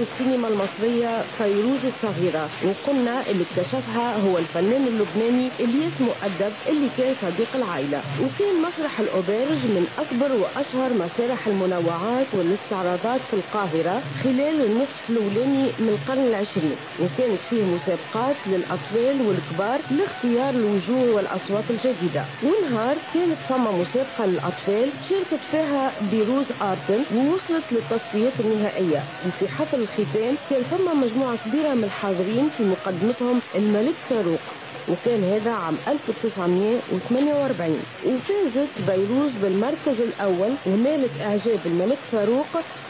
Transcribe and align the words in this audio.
معجزة 0.00 0.12
السينما 0.12 0.48
المصرية 0.48 1.22
فيروز 1.38 1.80
الصغيرة. 1.84 2.50
وقلنا 2.64 3.30
اللي 3.30 3.44
اكتشفها 3.44 4.16
هو 4.16 4.38
الفنان 4.38 4.86
اللبناني 4.86 5.50
اللي 5.60 5.88
اسمه 5.88 6.12
أدب 6.22 6.52
اللي 6.68 6.88
كان 6.98 7.14
صديق 7.22 7.56
العائلة. 7.56 8.02
وكان 8.22 8.62
مسرح 8.62 9.00
الأوبرج 9.00 9.58
من 9.76 9.86
أكبر 9.98 10.32
وأشهر 10.32 10.92
مسارح 10.94 11.46
المنوعات 11.46 12.26
والاستعراضات 12.34 13.20
في 13.30 13.34
القاهرة 13.36 14.02
خلال 14.24 14.64
النصف 14.66 15.10
الأولاني 15.10 15.72
من 15.78 15.88
القرن 15.88 16.24
العشرين. 16.26 16.76
وكانت 17.00 17.40
فيه 17.50 17.62
مسابقات 17.62 18.36
للأطفال 18.46 19.26
والكبار 19.26 19.80
لاختيار 19.90 20.50
الوجوه 20.50 21.14
والأصوات 21.14 21.64
الجديدة. 21.70 22.24
ونهار 22.44 22.96
كانت 23.14 23.38
فما 23.48 23.70
مسابقة 23.72 24.26
للأطفال 24.26 24.88
شاركت 25.08 25.40
فيها 25.50 25.92
بيروز 26.10 26.46
آرتن 26.62 27.00
ووصلت 27.16 27.64
للتصفيات 27.72 28.32
النهائية. 28.40 29.02
وفي 29.26 29.48
حفل 29.48 29.83
الختام 29.84 30.34
كان 30.50 30.62
فما 30.70 30.94
مجموعة 30.94 31.38
كبيرة 31.46 31.74
من 31.74 31.84
الحاضرين 31.84 32.50
في 32.56 32.62
مقدمتهم 32.62 33.40
الملك 33.54 33.94
فاروق 34.10 34.40
وكان 34.88 35.24
هذا 35.24 35.50
عام 35.50 35.76
1948 35.88 37.80
وفازت 38.06 38.68
بيروز 38.90 39.30
بالمركز 39.42 40.00
الأول 40.00 40.52
ونالت 40.66 41.10
إعجاب 41.20 41.60
الملك 41.66 41.98
فاروق 42.12 42.46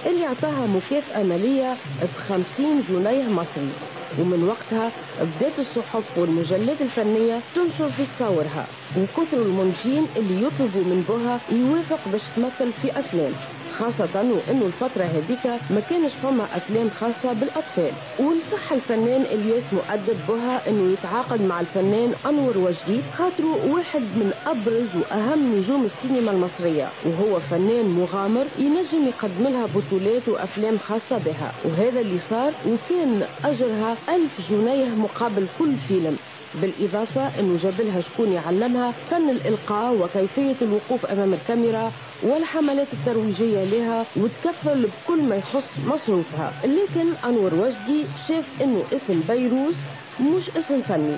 اللي 0.07 0.27
أعطاها 0.27 0.67
مكافأة 0.67 1.23
مالية 1.23 1.73
ب 2.03 2.07
50 2.29 2.45
جنيه 2.91 3.29
مصري. 3.29 3.69
ومن 4.19 4.45
وقتها 4.45 4.91
بدأت 5.21 5.59
الصحف 5.59 6.19
والمجلات 6.19 6.81
الفنية 6.81 7.41
تنشر 7.55 7.91
في 7.91 8.07
تصاورها 8.17 8.67
وكثر 8.99 9.43
المنتجين 9.43 10.07
اللي 10.17 10.43
يطلبوا 10.47 10.85
من 10.85 11.05
بوها 11.09 11.41
يوافق 11.53 12.09
باش 12.13 12.21
تمثل 12.37 12.73
في 12.83 13.01
أفلام 13.01 13.33
خاصة 13.79 14.15
وانه 14.33 14.67
الفترة 14.67 15.05
هذيك 15.05 15.47
ما 15.71 15.81
كانش 15.91 16.13
فما 16.23 16.57
أفلام 16.57 16.91
خاصة 16.91 17.33
بالأطفال. 17.33 17.93
ونصح 18.21 18.73
الفنان 18.73 19.23
إلياس 19.23 19.73
مؤدب 19.73 20.27
بها 20.29 20.69
إنه 20.69 20.93
يتعاقد 20.93 21.41
مع 21.41 21.61
الفنان 21.61 22.15
أنور 22.27 22.59
وجدي 22.59 23.03
خاطره 23.19 23.73
واحد 23.75 24.01
من 24.03 24.33
أبرز 24.47 24.97
وأهم 24.97 25.55
نجوم 25.57 25.85
السينما 25.87 26.31
المصرية. 26.31 26.89
وهو 27.07 27.41
فنان 27.41 27.87
مغامر 27.89 28.47
ينجم 28.59 29.07
يقدم 29.09 29.49
لها 29.49 29.67
بطولات 29.67 30.29
وأفلام 30.29 30.79
خاصة 30.79 31.19
بها. 31.19 31.53
وهذا 31.65 32.01
اللي 32.01 32.19
صار 32.31 32.53
وكان 32.67 33.23
أجرها 33.45 33.97
ألف 34.09 34.51
جنيه 34.51 34.89
مقابل 34.89 35.49
كل 35.59 35.77
فيلم. 35.89 36.17
بالإضافة 36.63 37.41
أنه 37.41 37.59
جاب 37.63 37.81
لها 37.81 38.01
شكون 38.01 38.33
يعلمها 38.33 38.93
فن 39.11 39.31
الإلقاء 39.31 39.95
وكيفية 39.95 40.55
الوقوف 40.63 41.07
أمام 41.07 41.35
الكاميرا 41.35 41.93
والحملات 42.23 42.87
الترويجية 42.93 43.65
لها 43.65 44.07
وتكفل 44.17 44.87
بكل 44.87 45.23
ما 45.23 45.37
يخص 45.37 45.65
مصروفها. 45.87 46.53
لكن 46.65 47.07
أنور 47.25 47.55
وجدي 47.55 48.05
شاف 48.29 48.45
أنه 48.63 48.83
اسم 48.93 49.21
بيروز 49.29 49.75
مش 50.21 50.49
اسم 50.49 50.83
فني 50.83 51.17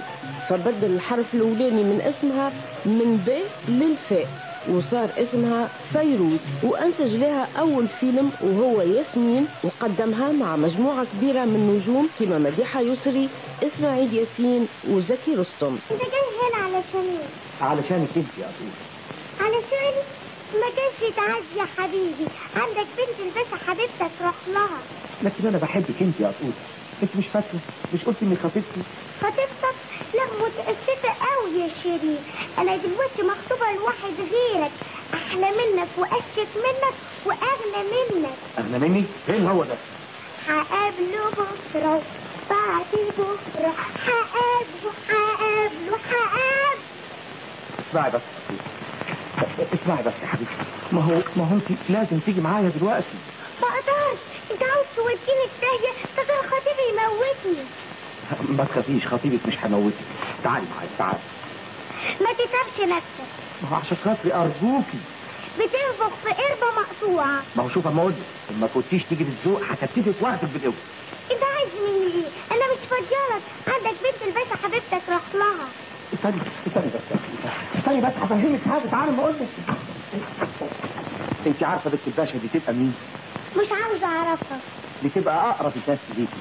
فبدل 0.48 0.84
الحرف 0.94 1.34
الأولاني 1.34 1.84
من 1.84 2.00
اسمها 2.00 2.52
من 2.86 3.16
ب 3.26 3.30
للفاء 3.70 4.26
وصار 4.70 5.10
اسمها 5.18 5.68
فيروز 5.92 6.40
وأنتج 6.62 7.14
لها 7.16 7.48
أول 7.58 7.86
فيلم 8.00 8.30
وهو 8.42 8.80
ياسمين 8.82 9.46
وقدمها 9.64 10.32
مع 10.32 10.56
مجموعة 10.56 11.06
كبيرة 11.16 11.44
من 11.44 11.76
نجوم 11.80 12.08
كما 12.20 12.38
مديحة 12.38 12.80
يسري 12.80 13.28
اسماعيل 13.62 14.14
ياسين 14.14 14.68
وزكي 14.88 15.34
رستم. 15.34 15.78
انت 15.90 16.00
جاي 16.00 16.20
هنا 16.42 16.64
علشان 16.64 17.16
إيه؟ 17.16 17.66
علشانك 17.66 18.08
انت 18.16 18.38
يا 18.38 18.50
أبوي 18.50 18.72
علشان 19.40 19.94
ما 20.54 20.68
كانش 20.76 21.14
تعدي 21.16 21.58
يا 21.58 21.66
حبيبي. 21.78 22.26
عندك 22.56 22.86
بنت 22.98 23.20
الباشا 23.20 23.64
حبيبتك 23.66 24.10
روح 24.22 24.34
لها. 24.48 24.78
لكن 25.22 25.46
أنا 25.46 25.58
بحبك 25.58 26.00
أنت 26.02 26.20
يا 26.20 26.32
أبوي 26.40 26.52
أنت 27.02 27.16
مش 27.16 27.26
فاكرة؟ 27.26 27.58
مش 27.94 28.04
قلت 28.04 28.16
اني 28.22 28.36
خطيبتي؟ 28.36 28.82
خطيبتك؟ 29.20 29.76
لا 30.14 30.24
متأسفة 30.24 31.08
قوي 31.08 31.60
يا 31.60 31.70
شيرين. 31.82 32.18
أنا 32.58 32.76
دلوقتي 32.76 33.22
مخطوبة 33.22 33.72
لواحد 33.72 34.14
غيرك. 34.18 34.70
أحلى 35.14 35.50
منك 35.50 35.88
واشك 35.98 36.48
منك 36.56 36.94
وأغنى 37.26 37.82
منك. 37.90 38.36
أغنى 38.58 38.78
مني؟ 38.78 39.04
فين 39.26 39.46
هو 39.46 39.64
ده؟ 39.64 39.76
هقابله 40.46 41.30
بكرة. 41.30 42.02
بعد 42.50 42.86
بكرة 43.18 43.74
هقابله 44.06 44.92
هقابله 45.08 45.96
هقابله 45.96 46.76
اسمعي 47.90 48.10
بس. 48.10 48.20
اسمعي 49.82 50.02
بس 50.02 50.12
يا 50.22 50.26
حبيبتي. 50.26 50.54
ما 50.92 51.02
هو 51.02 51.22
ما 51.36 51.44
هو 51.48 51.54
انت 51.56 51.68
لازم 51.88 52.18
تيجي 52.18 52.40
معايا 52.40 52.68
دلوقتي. 52.68 53.16
ما 53.62 53.68
أقدرش. 53.68 54.18
انت 54.50 54.62
عاوز 54.62 54.86
توديني 54.96 55.46
في 55.48 55.60
داهية؟ 55.60 55.94
كان 56.16 56.50
خطيبي 56.50 56.84
يموتني. 56.90 57.66
ما 58.56 58.64
تخافيش 58.64 59.06
خطيبك 59.06 59.46
مش 59.46 59.54
هموتك 59.64 59.96
تعالي 60.44 60.66
معايا 60.76 60.88
تعالي. 60.98 61.18
ما 62.20 62.32
تتعبش 62.32 62.88
نفسك. 62.90 63.30
ما 63.62 63.68
هو 63.68 63.74
عشان 63.76 63.96
خاطري 64.04 64.34
أرجوكي. 64.34 64.98
بتنفخ 65.58 66.14
في 66.24 66.28
قربة 66.30 66.80
مقطوعة. 66.80 67.42
ما 67.56 67.62
هو 67.62 67.68
شوف 67.68 67.86
أقول 67.86 68.12
لك 68.12 68.56
ما 68.56 68.66
كنتيش 68.66 69.02
تيجي 69.04 69.24
بالذوق 69.24 69.62
هتبتدي 69.70 70.12
واخدك 70.20 70.48
عايز 70.48 70.74
مني 71.80 72.24
أنا 72.52 72.64
مش 72.74 72.80
فاضيالك. 72.90 73.42
عندك 73.66 73.96
بنت 74.02 74.22
الباشا 74.28 74.56
حبيبتك 74.62 75.08
روح 75.08 75.34
لها. 75.34 75.66
استني 76.14 76.40
استني 76.66 76.86
بس 76.86 77.18
استني 77.78 78.00
بس 78.00 78.12
هفهمك 78.22 78.60
حاجة. 78.70 78.86
تعالي 78.90 79.10
ما 79.12 79.28
لك 79.28 79.48
انت 81.46 81.62
عارفة 81.62 81.90
بنت 81.90 82.00
الباشا 82.06 82.38
دي 82.38 82.48
تبقى 82.60 82.72
مين؟ 82.72 82.94
مش 83.56 83.66
عاوزة 83.72 84.06
أعرفها. 84.06 84.58
دي 85.02 85.08
تبقى 85.08 85.50
أقرب 85.50 85.72
الناس 85.76 85.98
ليكي. 86.16 86.32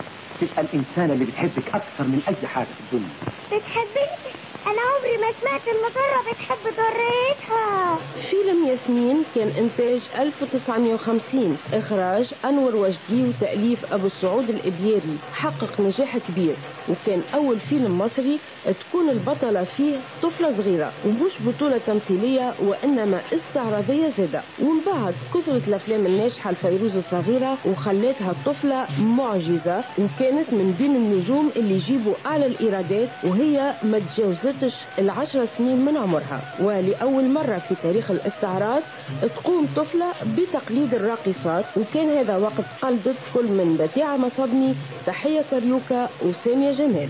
تبقى 0.41 0.61
الإنسانة 0.61 1.13
اللي 1.13 1.25
بتحبك 1.25 1.67
أكثر 1.67 2.03
من 2.03 2.21
أي 2.27 2.47
حاجة 2.47 2.65
في 2.65 2.79
الدنيا. 2.93 3.13
بتحبني؟ 3.51 4.34
أنا 4.65 4.81
عمري 4.81 5.17
ما 5.17 5.31
سمعت 5.41 5.61
ان 5.67 5.81
ضرة 5.95 6.31
بتحب 6.33 6.57
ضرتها 6.65 7.97
فيلم 8.29 8.65
ياسمين 8.67 9.23
كان 9.35 9.47
إنتاج 9.47 10.01
1950 10.19 11.57
إخراج 11.73 12.33
أنور 12.45 12.75
وجدي 12.75 13.29
وتأليف 13.29 13.93
أبو 13.93 14.07
السعود 14.07 14.49
الإبياري 14.49 15.17
حقق 15.33 15.81
نجاح 15.81 16.17
كبير. 16.17 16.55
وكان 16.89 17.21
أول 17.33 17.59
فيلم 17.59 17.97
مصري 17.97 18.39
تكون 18.65 19.09
البطلة 19.09 19.63
فيه 19.77 19.97
طفلة 20.23 20.57
صغيرة. 20.57 20.93
ومش 21.05 21.31
بطولة 21.39 21.77
تمثيلية 21.77 22.53
وإنما 22.61 23.21
استعراضية 23.33 24.11
زادة 24.17 24.41
ومن 24.61 24.79
بعد 24.85 25.15
كثرت 25.33 25.67
الأفلام 25.67 26.05
الناجحة 26.05 26.51
لفيروز 26.51 26.95
الصغيرة 26.95 27.57
وخلتها 27.65 28.31
الطفلة 28.31 28.87
معجزة. 29.01 29.83
وكانت 29.99 30.53
من 30.53 30.75
بين 30.79 30.95
النجوم 30.95 31.51
اللي 31.55 31.75
يجيبوا 31.75 32.13
أعلى 32.25 32.45
الإيرادات 32.45 33.09
وهي 33.23 33.73
ما 33.83 33.97
تجاوزتش 34.55 34.73
العشر 34.99 35.47
سنين 35.57 35.85
من 35.85 35.97
عمرها 35.97 36.41
ولأول 36.59 37.29
مرة 37.29 37.59
في 37.69 37.75
تاريخ 37.83 38.11
الاستعراض 38.11 38.83
تقوم 39.21 39.67
طفلة 39.75 40.13
بتقليد 40.37 40.93
الراقصات 40.93 41.65
وكان 41.77 42.17
هذا 42.17 42.37
وقت 42.37 42.65
قلدت 42.81 43.17
كل 43.33 43.45
من 43.45 43.77
بديعة 43.77 44.17
مصبني 44.17 44.75
تحية 45.05 45.41
كاريوكا 45.51 46.09
وسامية 46.23 46.71
جمال. 46.71 47.09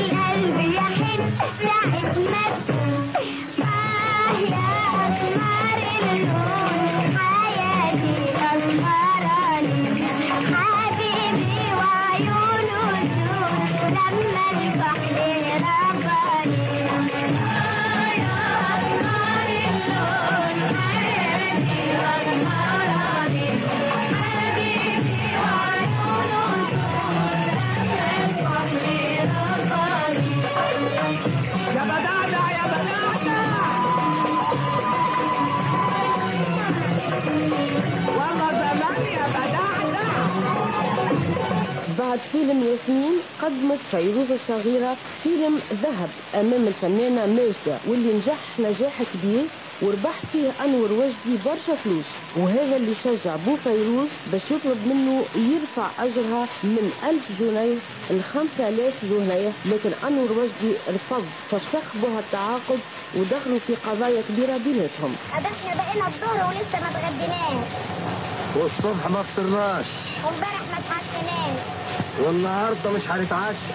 قدمت 43.41 43.79
فيروز 43.91 44.31
الصغيرة 44.31 44.97
فيلم 45.23 45.59
ذهب 45.73 46.09
أمام 46.35 46.67
الفنانة 46.67 47.25
ماجدة 47.25 47.77
واللي 47.87 48.13
نجح 48.13 48.59
نجاح 48.59 49.03
كبير 49.13 49.45
وربح 49.81 50.19
فيه 50.31 50.51
أنور 50.65 50.91
وجدي 50.91 51.43
برشا 51.45 51.75
فلوس. 51.83 52.05
وهذا 52.37 52.75
اللي 52.75 52.95
شجع 53.03 53.35
بو 53.35 53.55
فيروز 53.55 54.09
باش 54.31 54.41
يطلب 54.51 54.87
منه 54.87 55.25
يرفع 55.35 55.87
أجرها 55.99 56.47
من 56.63 56.91
ألف 57.09 57.39
جنيه 57.39 57.77
ل 58.09 58.21
5000 58.33 58.93
جنيه. 59.05 59.51
لكن 59.65 59.91
أنور 60.07 60.31
وجدي 60.31 60.73
رفض 60.89 61.25
فسخ 61.51 61.95
بها 62.03 62.19
التعاقد 62.19 62.79
ودخلوا 63.15 63.59
في 63.67 63.75
قضايا 63.75 64.21
كبيرة 64.21 64.57
بيناتهم. 64.57 65.15
إحنا 65.33 65.75
بقينا 65.75 66.07
الظهر 66.07 66.47
ولسه 66.47 66.79
ما 66.79 66.89
اتغديناش 66.89 67.67
والصبح 68.55 69.09
ما 69.09 69.23
فطرناش. 69.23 69.85
وامبارح 70.25 70.61
ما 70.71 70.77
اتعشيناش 70.79 71.80
والنهاردة 72.19 72.89
مش 72.89 73.01
هنتعشى. 73.07 73.73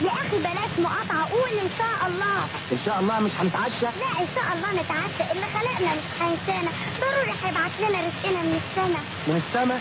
يا 0.00 0.10
أخي 0.12 0.38
بلاش 0.38 0.78
مقاطعة 0.78 1.28
قول 1.30 1.48
إن 1.58 1.70
شاء 1.78 2.08
الله. 2.08 2.38
إن 2.72 2.78
شاء 2.84 3.00
الله 3.00 3.20
مش 3.20 3.30
هنتعشى؟ 3.40 3.84
لا 3.84 4.20
إن 4.20 4.28
شاء 4.34 4.44
الله 4.56 4.82
نتعشى. 4.82 5.32
اللي 5.32 5.46
خلقنا 5.46 5.94
مش 5.94 6.22
هينسانا 6.22 6.70
ضروري 7.00 7.32
هيبعت 7.44 7.70
لنا 7.80 8.00
رزقنا 8.00 8.42
من 8.42 8.60
السما 8.64 9.00
من 9.26 9.42
السما 9.48 9.80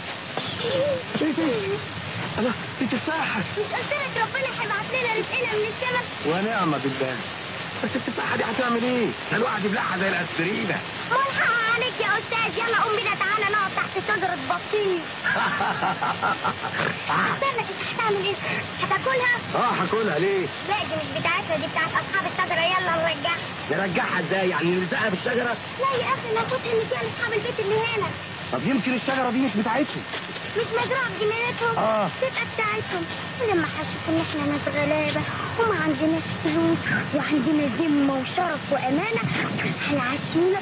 إيه 1.22 1.78
الله 2.38 2.54
دي 2.80 2.88
تفاحة. 2.88 3.40
مش 3.40 3.58
قلت 3.58 3.94
لك 3.94 4.18
ربنا 4.24 4.62
هيبعت 4.62 4.90
لنا 4.90 5.14
رزقنا 5.14 5.54
من 5.60 5.66
السما 5.68 6.34
ونعم 6.34 6.72
بالله. 6.72 7.18
بس 7.84 7.90
التفاحة 7.96 8.38
دي 8.38 8.44
هتعمل 8.44 8.84
إيه؟ 8.84 9.08
ده 9.32 9.38
الواحد 9.38 9.66
يبلعها 9.66 9.98
زي 9.98 10.10
الاسبرينة 10.10 10.80
ملحق 11.14 11.74
عليك 11.76 12.00
يا 12.00 12.18
أستاذ 12.20 12.58
يلا 12.58 12.82
قوم 12.84 12.96
بينا 12.96 13.16
تعالى 13.16 13.46
نقعد 13.54 13.72
تحت 13.76 14.00
شجرة 14.08 14.36
بطيخ 14.50 15.04
استنى 17.34 17.64
هتعمل 17.94 18.26
إيه؟ 18.26 18.36
هتاكلها؟ 18.82 19.36
آه 19.56 19.74
هاكلها 19.84 20.20
ليه؟ 20.20 20.48
لا 20.68 20.84
دي 20.84 20.96
مش 20.96 21.20
بتاعتنا 21.20 21.58
دي 21.58 21.68
بتاعت 21.68 21.90
أصحاب 21.92 22.26
الشجرة 22.32 22.62
يلا 22.62 22.92
نرجعها 22.96 23.38
نرجعها 23.72 24.20
إزاي؟ 24.20 24.50
يعني 24.50 24.76
نلزقها 24.76 25.10
بالشجرة؟ 25.10 25.58
لا 25.80 25.96
يا 26.02 26.14
أخي 26.14 26.34
ناخدها 26.36 26.74
اللي 26.74 26.86
فيها 26.86 27.04
لاصحاب 27.04 27.34
البيت 27.34 27.60
اللي 27.60 27.76
هنا 27.76 28.08
طب 28.54 28.68
يمكن 28.68 28.94
الشجرة 28.94 29.30
دي 29.32 29.38
مش 29.40 29.58
بتاعتهم. 29.58 30.04
مش 30.58 30.64
مزروعة 30.84 31.10
بجنينتهم 31.10 31.78
آه. 31.78 32.10
تبقى 32.22 32.32
بتاعتهم. 32.54 33.06
ولما 33.42 33.68
حسوا 33.68 34.10
إن 34.16 34.22
إحنا 34.22 34.46
ناس 34.46 34.68
غلابة 34.68 35.24
وما 35.60 35.80
عندناش 35.84 36.24
فلوس 36.44 36.78
وعندنا 37.16 37.64
ذمة 37.78 38.14
وشرف 38.14 38.72
وأمانة 38.72 39.22
هيعشونا 39.88 40.60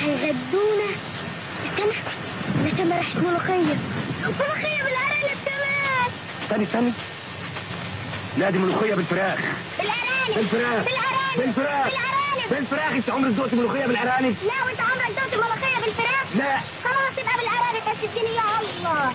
هيغدونا 0.00 0.90
استنى 1.66 1.94
أنا 2.60 2.76
سامع 2.76 2.96
ريحة 2.96 3.20
ملوخية. 3.20 3.78
ملوخية 4.22 4.82
بالارانب 4.82 5.38
كمان 5.44 6.10
استني 6.44 6.64
استني 6.64 6.92
لا 8.36 8.50
دي 8.50 8.58
ملوخية 8.58 8.94
بالفراخ. 8.94 9.38
بالأرانب. 9.78 10.34
بالفراخ. 10.36 10.84
بالأرانب. 10.84 11.36
بالفراخ. 11.38 11.86
بالارانب 12.34 12.50
بالفراخ 12.50 12.92
انت 12.92 13.10
عمرك 13.10 13.32
ذقت 13.34 13.54
ملوخية 13.54 13.86
بالارانب؟ 13.86 14.36
لا 14.42 14.64
وانت 14.66 14.80
عمرك 14.80 15.10
دوت 15.10 15.34
ملوخية 15.44 15.80
بالفراخ؟ 15.84 16.36
لا. 16.36 16.58
خلاص 16.84 17.12
يبقى 17.18 17.34
بالارانب 17.38 17.82
بس 17.88 18.10
اديني 18.10 18.34
يا 18.36 18.60
الله. 18.60 19.12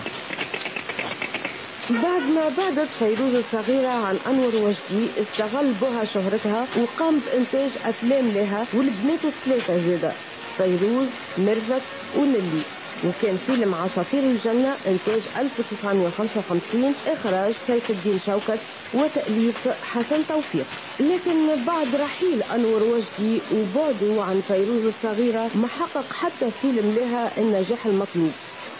بعد 1.90 2.22
ما 2.22 2.48
بعدت 2.58 2.88
فيروز 2.98 3.34
الصغيرة 3.34 3.88
عن 3.88 4.16
أنور 4.26 4.56
وجدي 4.56 5.10
استغل 5.22 5.72
بها 5.72 6.04
شهرتها 6.04 6.66
وقام 6.76 7.18
بإنتاج 7.20 7.70
أفلام 7.84 8.28
لها 8.28 8.66
والبنات 8.74 9.24
الثلاثة 9.24 9.86
زادة 9.86 10.12
فيروز 10.56 11.08
ميرفت 11.38 11.82
ونيلي. 12.16 12.62
وكان 13.04 13.36
فيلم 13.46 13.74
عصافير 13.74 14.22
الجنة 14.22 14.76
إنتاج 14.86 15.22
1955 15.36 16.94
إخراج 17.06 17.54
سيف 17.66 17.90
الدين 17.90 18.20
شوكت 18.26 18.58
وتأليف 18.94 19.68
حسن 19.68 20.26
توفيق. 20.26 20.66
لكن 21.00 21.64
بعد 21.66 21.94
رحيل 21.94 22.42
أنور 22.42 22.82
وجدي 22.82 23.40
وبعده 23.54 24.22
عن 24.22 24.40
فيروز 24.40 24.84
الصغيرة 24.86 25.50
ما 25.54 25.66
حقق 25.68 26.12
حتى 26.12 26.50
فيلم 26.50 26.90
لها 26.94 27.38
النجاح 27.38 27.86
المطلوب. 27.86 28.32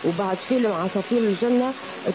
وبعد 0.05 0.37
فيلم 0.49 0.73
عصافير 0.73 1.19
الجنة 1.19 1.73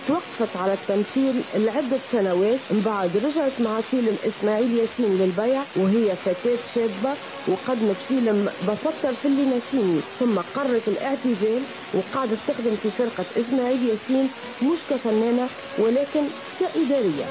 توقفت 0.08 0.58
على 0.58 0.74
التمثيل 0.74 1.42
لعدة 1.56 2.00
سنوات. 2.12 2.60
من 2.72 2.82
بعد 2.86 3.18
رجعت 3.18 3.62
مع 3.62 3.82
فيلم 3.82 4.18
إسماعيل 4.26 4.72
ياسين 4.78 5.18
للبيع 5.18 5.62
وهي 5.76 6.16
فتاة 6.16 6.58
شابة 6.76 7.14
وقدمت 7.48 7.96
فيلم 8.08 8.50
بفكر 8.68 9.14
في 9.22 9.28
اللي 9.28 9.58
نسيني 9.58 10.02
ثم 10.20 10.40
قررت 10.40 10.88
الاعتزال 10.88 11.62
وقعدت 11.94 12.40
تخدم 12.48 12.76
في 12.76 12.90
فرقة 12.92 13.26
إسماعيل 13.38 13.90
ياسين 13.90 14.30
مش 14.62 14.80
كفنانة 14.90 15.50
ولكن 15.80 16.24
كإدارية. 16.60 17.26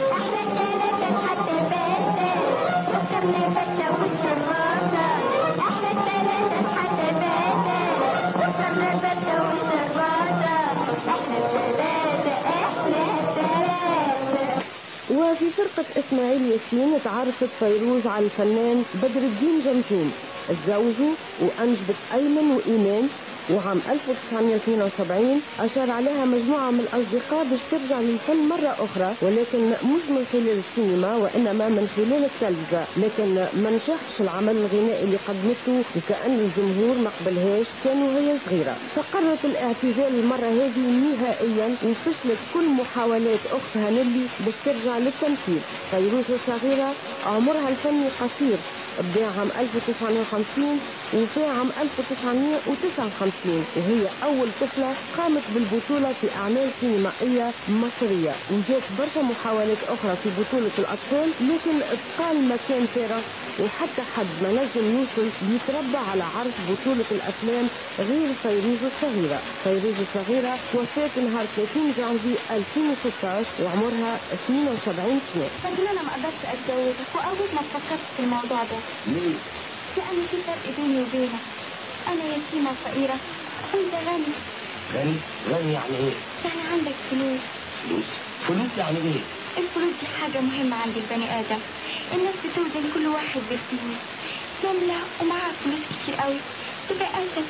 وفي 15.34 15.50
فرقة 15.50 15.84
إسماعيل 15.98 16.42
ياسين 16.52 17.02
تعرفت 17.04 17.48
فيروز 17.58 18.06
على 18.06 18.24
الفنان 18.24 18.84
بدر 18.94 19.20
الدين 19.20 19.60
جمجوم 19.64 20.12
تزوجوا 20.48 21.14
وأنجبت 21.42 21.96
أيمن 22.14 22.50
وإيمان 22.56 23.08
وعام 23.50 23.80
1972 23.90 25.40
أشار 25.60 25.90
عليها 25.90 26.24
مجموعة 26.24 26.70
من 26.70 26.80
الأصدقاء 26.80 27.44
باش 27.44 27.60
ترجع 27.70 28.00
للفن 28.00 28.36
مرة 28.48 28.76
أخرى 28.78 29.14
ولكن 29.22 29.68
مش 29.70 30.04
من 30.10 30.26
خلال 30.32 30.58
السينما 30.58 31.16
وإنما 31.16 31.68
من 31.68 31.88
خلال 31.96 32.24
التلفزة. 32.24 32.84
لكن 32.96 33.34
ما 33.62 33.70
نجحش 33.70 34.20
العمل 34.20 34.56
الغنائي 34.56 35.04
اللي 35.04 35.16
قدمته 35.16 35.84
وكأن 35.96 36.38
الجمهور 36.38 36.96
ما 36.96 37.10
قبلهاش 37.20 37.66
كانوا 37.84 38.20
هي 38.20 38.38
صغيرة. 38.46 38.76
فقررت 38.94 39.44
الاعتزال 39.44 40.14
المرة 40.20 40.46
هذه 40.46 40.78
نهائيا 40.80 41.76
وفشلت 41.84 42.38
كل 42.54 42.64
محاولات 42.68 43.40
أختها 43.52 43.90
نيلي 43.90 44.26
باش 44.46 44.54
ترجع 44.64 44.98
للتمثيل. 44.98 45.60
فيروز 45.90 46.24
الصغيرة 46.30 46.92
عمرها 47.26 47.68
الفني 47.68 48.08
قصير 48.20 48.58
بدأ 49.14 49.26
عام 49.26 49.48
1950 49.58 50.80
وفي 51.14 51.44
عام 51.44 51.70
1959 51.80 53.64
وهي 53.76 54.08
أول 54.22 54.48
طفلة 54.60 54.96
قامت 55.16 55.42
بالبطولة 55.54 56.12
في 56.12 56.34
أعمال 56.34 56.70
سينمائية 56.80 57.52
مصرية. 57.68 58.34
وجات 58.50 58.82
برشا 58.98 59.18
محاولات 59.20 59.78
أخرى 59.88 60.16
في 60.16 60.28
بطولة 60.40 60.70
الأطفال 60.78 61.28
لكن 61.40 61.78
بقى 61.78 62.34
مكان 62.34 62.86
فارغ 62.86 63.20
وحتى 63.60 64.02
حد 64.16 64.26
ما 64.42 64.48
نجم 64.52 64.86
يوصل 64.98 65.30
يتربى 65.54 65.96
على 65.96 66.24
عرض 66.24 66.52
بطولة 66.68 67.04
الأفلام 67.10 67.68
غير 67.98 68.28
فيروز 68.42 68.78
الصغيرة. 68.84 69.40
فيروز 69.64 69.94
الصغيرة 70.00 70.58
توفات 70.72 71.18
نهار 71.18 71.46
30 71.56 71.92
جانفي 71.96 72.34
2016 72.50 73.46
وعمرها 73.64 74.20
72 74.32 75.20
سنة. 75.34 75.48
لكن 75.64 75.86
أنا 75.86 76.02
ما 76.02 76.12
قدرتش 76.12 76.44
اتجوزك 76.46 77.08
وأول 77.14 77.48
ما 77.54 77.62
فكرت 77.62 78.00
في 78.16 78.22
الموضوع 78.22 78.62
ده. 78.62 78.78
ليه؟ 79.06 79.34
لأن 79.96 80.26
في 80.30 80.36
فرق 80.46 80.76
بيني 80.76 81.00
وبينك. 81.02 81.40
أنا 82.08 82.24
يتيمه 82.24 82.72
فقيره 82.84 83.18
وانت 83.74 83.94
غني. 83.94 84.34
غني؟ 84.94 85.16
غني 85.48 85.72
يعني 85.72 85.96
إيه؟ 85.96 86.12
يعني 86.44 86.68
عندك 86.72 86.94
فلوس. 87.10 87.40
فلوس؟ 87.84 88.04
فلوس 88.40 88.70
يعني 88.78 88.98
إيه؟ 88.98 89.20
الفلوس 89.58 89.92
دي 90.00 90.06
حاجة 90.20 90.40
مهمة 90.40 90.76
عند 90.76 90.96
البني 90.96 91.40
آدم. 91.40 91.58
الناس 92.14 92.34
بتوزن 92.44 92.90
كل 92.94 93.06
واحد 93.06 93.40
بالفلوس 93.50 93.98
نملة 94.64 94.98
ومعاها 95.20 95.52
فلوس 95.52 95.80
كتير 96.02 96.14
قوي. 96.14 96.36
تبقى 96.88 97.22
انت 97.22 97.46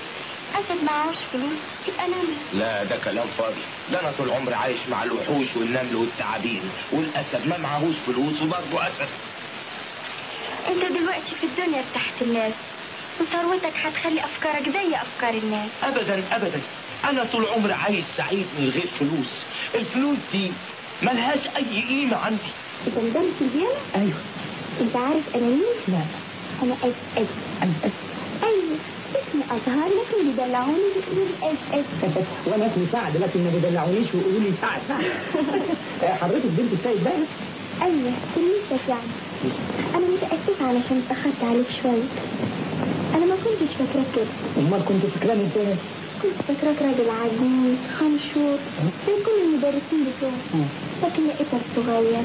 أسد 0.54 0.84
معهوش 0.84 1.16
فلوس. 1.32 1.58
يبقى 1.88 2.08
نمر 2.08 2.34
لا 2.52 2.84
ده 2.84 2.96
كلام 2.96 3.26
فاضي. 3.38 3.60
ده 3.92 4.00
أنا 4.00 4.12
طول 4.12 4.30
عمري 4.30 4.54
عايش 4.54 4.78
مع 4.90 5.04
الوحوش 5.04 5.56
والنمل 5.56 5.96
والتعابين. 5.96 6.70
والأسد 6.92 7.46
ما 7.46 7.58
معهوش 7.58 7.94
فلوس 8.06 8.42
وبرضه 8.42 8.86
أسد. 8.88 9.08
انت 10.68 10.92
دلوقتي 10.98 11.34
في 11.40 11.46
الدنيا 11.46 11.82
تحت 11.94 12.22
الناس 12.22 12.52
وثروتك 13.20 13.72
هتخلي 13.84 14.20
أفكارك 14.24 14.68
زي 14.68 14.94
أفكار 14.96 15.34
الناس. 15.34 15.70
ابدا 15.82 16.22
ابدا. 16.36 16.60
أنا 17.04 17.24
طول 17.24 17.46
عمري 17.46 17.72
عايش 17.72 18.04
سعيد 18.16 18.46
من 18.58 18.68
غير 18.70 18.86
فلوس. 18.98 19.32
الفلوس 19.74 20.18
دي 20.32 20.52
ملهاش 21.02 21.40
أي 21.56 21.82
قيمة 21.88 22.16
عندي. 22.16 22.38
انت 22.86 22.98
مدرس 22.98 23.32
البيانو 23.40 23.70
أيوه. 23.94 24.18
أنت 24.80 24.96
عارف 24.96 25.36
أنا 25.36 25.46
مين؟ 25.46 25.62
لا. 25.88 26.00
أنا 26.62 26.74
إس 26.74 26.94
إس. 27.18 27.26
أنا 27.62 27.72
أيوه. 28.42 28.76
اسمي 29.14 29.42
ازهر 29.44 29.88
لكن 29.88 30.30
بيدلعوني 30.30 30.78
بيقولوا 30.96 31.26
لي 31.42 31.52
إس 31.52 31.84
إس. 32.04 32.14
وأنا 32.46 32.66
اسمي 32.72 32.86
سعد 32.92 33.16
لكن 33.16 33.44
ما 33.44 33.50
بيدلعونيش 33.50 34.14
ويقولوا 34.14 34.40
لي 34.40 34.52
سعد. 34.60 34.80
سعد 34.88 35.04
حضرتك 36.22 36.46
بنت 36.46 36.72
السيد 36.72 37.04
بقى 37.04 37.12
أيوه. 37.82 38.12
تلميذك 38.34 38.88
يعني 38.88 39.08
أنا 39.94 40.06
متاسفه 40.06 40.66
علشان 40.66 41.02
اتاخرت 41.06 41.44
عليك 41.44 41.66
شوية 41.82 42.02
أنا 43.14 43.26
ما 43.26 43.34
كنتش 43.36 43.72
فاكراك. 43.78 44.06
كده 44.16 44.24
أمال 44.58 44.84
كنت 44.84 45.06
فاكراني 45.06 45.42
إزاي؟ 45.46 45.76
كنت 46.22 46.34
فاكراك 46.48 46.82
راجل 46.82 47.10
عجوز 47.10 47.76
خمشور 47.98 48.58
زي 49.06 49.12
كل 49.26 49.38
المدرسين 49.44 50.00
بتوعي 50.06 50.64
لكن 51.02 51.26
لقيتك 51.26 51.60
صغير 51.76 52.24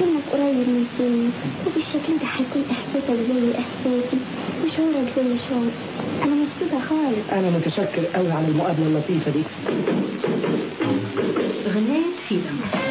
سنك 0.00 0.22
قريب 0.32 0.56
من 0.68 0.86
سني 0.98 1.30
وبالشكل 1.66 2.12
ده 2.20 2.26
هيكون 2.36 2.64
إحساسك 2.70 3.20
زي 3.28 3.58
إحساسي 3.58 4.18
وشعورك 4.64 5.12
زي 5.16 5.38
شعوري. 5.48 5.72
أنا 6.22 6.34
مبسوطة 6.34 6.80
خالص. 6.88 7.26
أنا 7.32 7.50
متشكر 7.50 8.06
قوي 8.14 8.32
على 8.32 8.46
المقابلة 8.48 8.86
اللطيفة 8.86 9.30
دي. 9.30 9.42
غناية 11.68 12.12
فيلم 12.28 12.60
أنا 12.74 12.81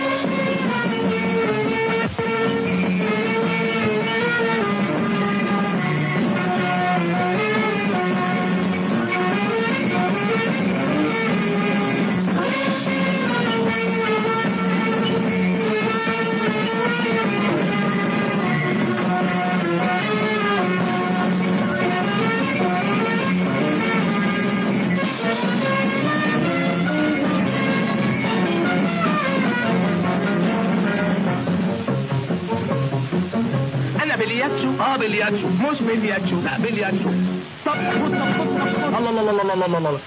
آه 35.32 35.38
بلياتشو 35.38 35.48
مش 35.72 35.82
بلياتشو 35.82 36.42
لا 36.42 36.58
بلياتشو 36.58 37.10
طب 37.66 37.72
خد 37.72 38.12
طب 38.12 38.32
خد 38.38 38.48
طب 38.82 38.94
خد 39.92 40.02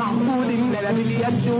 معقول 0.00 0.50
ان 0.50 0.74
أنا 0.80 0.90
بالياتشو 0.96 1.58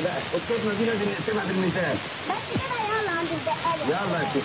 لا 0.00 0.12
القسمه 0.34 0.74
دي 0.78 0.84
لازم 0.84 1.02
نقسمها 1.12 1.44
بالمثال 1.44 1.96
بس 2.30 2.44
كده 2.54 2.78
يلا 2.88 3.10
عند 3.10 3.28
الدقاله 3.32 3.84
يلا 3.84 4.18
يا 4.22 4.32
شيخ 4.32 4.44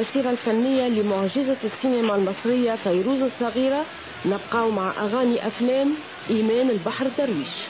المسيرة 0.00 0.30
الفنية 0.30 0.88
لمعجزة 0.88 1.56
السينما 1.64 2.16
المصرية 2.16 2.76
فيروز 2.76 3.22
الصغيرة. 3.22 3.86
نبقاو 4.26 4.70
مع 4.70 5.04
أغاني 5.04 5.46
أفلام. 5.46 5.94
إيمان 6.30 6.70
البحر 6.70 7.08
درويش. 7.18 7.69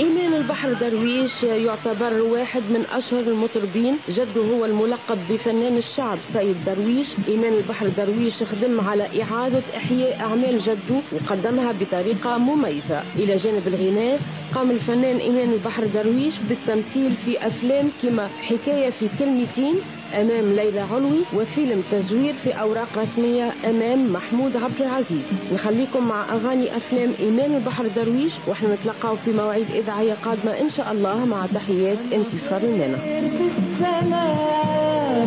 إيمان 0.00 0.34
البحر 0.34 0.72
درويش 0.72 1.42
يعتبر 1.42 2.20
واحد 2.22 2.62
من 2.70 2.86
أشهر 2.86 3.20
المطربين 3.20 3.96
جده 4.08 4.40
هو 4.42 4.64
الملقب 4.64 5.18
بفنان 5.30 5.76
الشعب 5.76 6.18
سيد 6.32 6.56
درويش. 6.66 7.06
إيمان 7.28 7.52
البحر 7.52 7.88
درويش 7.88 8.42
خدم 8.42 8.80
على 8.80 9.22
إعادة 9.22 9.62
إحياء 9.76 10.20
أعمال 10.20 10.60
جده 10.60 11.00
وقدمها 11.12 11.72
بطريقة 11.72 12.38
مميزة. 12.38 13.02
إلى 13.16 13.36
جانب 13.36 13.68
الغناء 13.68 14.20
قام 14.54 14.70
الفنان 14.70 15.16
إيمان 15.16 15.52
البحر 15.52 15.86
درويش 15.86 16.34
بالتمثيل 16.48 17.12
في 17.24 17.46
أفلام 17.46 17.90
كما 18.02 18.28
حكاية 18.28 18.90
في 18.90 19.08
كلمتين 19.18 19.74
أمام 20.14 20.52
ليلى 20.52 20.80
علوي 20.80 21.20
وفيلم 21.34 21.82
تزوير 21.92 22.34
في 22.44 22.50
أوراق 22.50 22.88
رسمية 22.98 23.52
أمام 23.64 24.12
محمود 24.12 24.56
عبد 24.56 24.80
العزيز. 24.80 25.22
نخليكم 25.52 26.08
مع 26.08 26.34
أغاني 26.34 26.76
أفلام 26.76 27.12
إيمان 27.18 27.54
البحر 27.54 27.86
درويش 27.86 28.32
وإحنا 28.46 28.74
نتلقاو 28.74 29.16
في 29.16 29.32
مواعيد 29.32 29.70
إذاعية 29.70 30.14
قادمة 30.24 30.60
إن 30.60 30.70
شاء 30.70 30.92
الله 30.92 31.24
مع 31.24 31.46
تحيات 31.46 31.98
انتصار 32.12 32.62
السماء. 32.62 33.00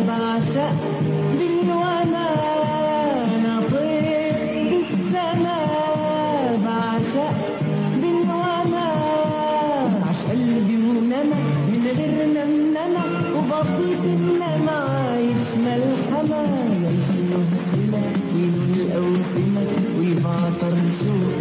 بعشق 0.06 1.00
الأوسمة 18.44 19.66
ويبعطر 19.98 20.74
شوق 21.00 21.39